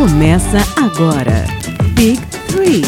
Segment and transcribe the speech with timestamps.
[0.00, 1.44] Começa agora.
[1.94, 2.18] Big
[2.48, 2.80] Three.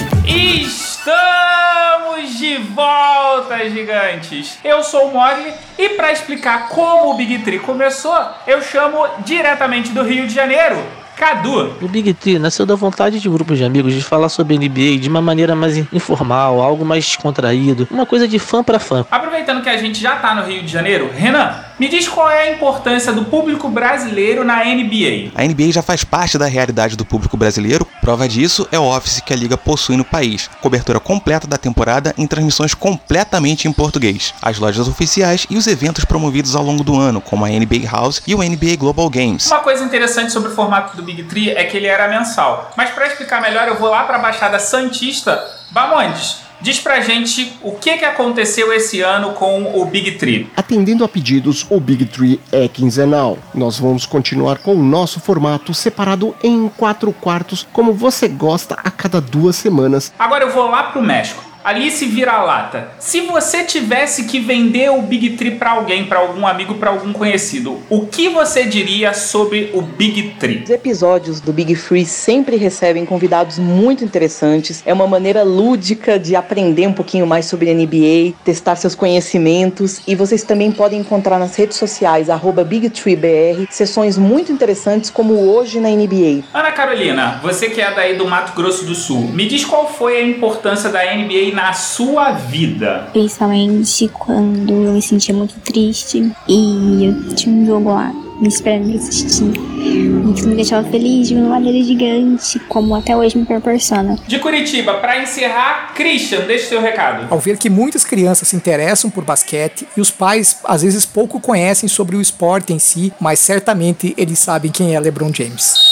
[0.64, 4.58] Estamos de volta, gigantes!
[4.64, 9.90] Eu sou o Mogli e para explicar como o Big Tree começou, eu chamo diretamente
[9.90, 10.82] do Rio de Janeiro,
[11.14, 11.76] Cadu.
[11.82, 14.96] O Big Tree nasceu da vontade de um grupo de amigos de falar sobre NBA
[14.98, 19.04] de uma maneira mais informal, algo mais descontraído, uma coisa de fã para fã.
[19.10, 22.42] Aproveitando que a gente já tá no Rio de Janeiro, Renan, me diz qual é
[22.42, 25.32] a importância do público brasileiro na NBA.
[25.34, 27.84] A NBA já faz parte da realidade do público brasileiro.
[28.00, 30.48] Prova disso é o Office que a liga possui no país.
[30.60, 34.32] Cobertura completa da temporada em transmissões completamente em português.
[34.40, 38.22] As lojas oficiais e os eventos promovidos ao longo do ano, como a NBA House
[38.28, 39.50] e o NBA Global Games.
[39.50, 42.70] Uma coisa interessante sobre o formato do Big Tree é que ele era mensal.
[42.76, 45.44] Mas para explicar melhor, eu vou lá para a Baixada Santista.
[45.72, 50.50] Bamondes, diz pra gente o que, que aconteceu esse ano com o Big Tree.
[50.56, 53.36] Atendendo a pedidos, o Big Tree é quinzenal.
[53.52, 58.90] Nós vamos continuar com o nosso formato separado em quatro quartos, como você gosta, a
[58.90, 60.12] cada duas semanas.
[60.18, 61.51] Agora eu vou lá pro México.
[61.64, 62.88] Alice vira-lata.
[62.98, 67.12] Se você tivesse que vender o Big Tree para alguém, para algum amigo, para algum
[67.12, 70.62] conhecido, o que você diria sobre o Big Tree?
[70.64, 74.82] Os episódios do Big Free sempre recebem convidados muito interessantes.
[74.84, 80.02] É uma maneira lúdica de aprender um pouquinho mais sobre a NBA, testar seus conhecimentos
[80.06, 82.26] e vocês também podem encontrar nas redes sociais
[82.66, 86.42] @bigtreebr sessões muito interessantes como hoje na NBA.
[86.52, 90.16] Ana Carolina, você que é daí do Mato Grosso do Sul, me diz qual foi
[90.16, 93.08] a importância da NBA na sua vida?
[93.12, 98.88] Principalmente quando eu me sentia muito triste e eu tinha um jogo lá me esperando
[98.88, 99.44] pra assistir.
[99.44, 104.16] E que me deixava feliz de uma maneira gigante, como até hoje me proporciona.
[104.26, 107.28] De Curitiba, para encerrar, Christian, deixe seu recado.
[107.30, 111.40] Ao ver que muitas crianças se interessam por basquete e os pais às vezes pouco
[111.40, 115.91] conhecem sobre o esporte em si, mas certamente eles sabem quem é LeBron James.